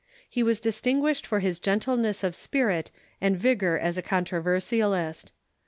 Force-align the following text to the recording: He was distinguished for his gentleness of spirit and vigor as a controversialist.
He 0.27 0.41
was 0.41 0.59
distinguished 0.59 1.27
for 1.27 1.41
his 1.41 1.59
gentleness 1.59 2.23
of 2.23 2.33
spirit 2.33 2.89
and 3.21 3.37
vigor 3.37 3.77
as 3.77 3.99
a 3.99 4.01
controversialist. 4.01 5.31